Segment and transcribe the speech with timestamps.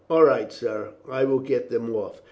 [0.09, 2.17] "All right, sir, I will get them off.